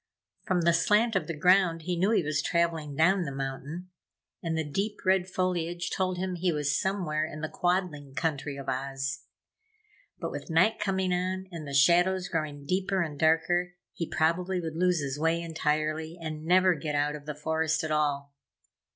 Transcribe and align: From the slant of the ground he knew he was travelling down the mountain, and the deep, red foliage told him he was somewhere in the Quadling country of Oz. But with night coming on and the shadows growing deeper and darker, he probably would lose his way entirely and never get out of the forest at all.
From 0.47 0.61
the 0.61 0.73
slant 0.73 1.15
of 1.15 1.27
the 1.27 1.37
ground 1.37 1.83
he 1.83 1.95
knew 1.95 2.09
he 2.09 2.23
was 2.23 2.41
travelling 2.41 2.95
down 2.95 3.21
the 3.21 3.31
mountain, 3.31 3.91
and 4.41 4.57
the 4.57 4.67
deep, 4.67 4.97
red 5.05 5.27
foliage 5.29 5.91
told 5.91 6.17
him 6.17 6.33
he 6.33 6.51
was 6.51 6.75
somewhere 6.75 7.23
in 7.23 7.41
the 7.41 7.47
Quadling 7.47 8.15
country 8.15 8.57
of 8.57 8.67
Oz. 8.67 9.25
But 10.17 10.31
with 10.31 10.49
night 10.49 10.79
coming 10.79 11.13
on 11.13 11.45
and 11.51 11.67
the 11.67 11.73
shadows 11.75 12.29
growing 12.29 12.65
deeper 12.65 13.03
and 13.03 13.19
darker, 13.19 13.75
he 13.93 14.07
probably 14.09 14.59
would 14.59 14.75
lose 14.75 15.01
his 15.01 15.19
way 15.19 15.39
entirely 15.39 16.17
and 16.19 16.45
never 16.45 16.73
get 16.73 16.95
out 16.95 17.15
of 17.15 17.27
the 17.27 17.35
forest 17.35 17.83
at 17.83 17.91
all. 17.91 18.33